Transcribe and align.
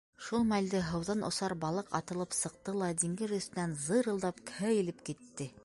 Шул 0.27 0.45
мәлде 0.51 0.79
һыуҙан 0.85 1.25
осар 1.27 1.55
балыҡ 1.65 1.91
атылып 1.99 2.33
сыҡты 2.37 2.75
ла 2.79 2.89
диңгеҙ 3.03 3.37
өҫтөнән 3.39 3.79
зырылдап 3.85 4.45
кәйелеп 4.53 5.09
китте. 5.11 5.53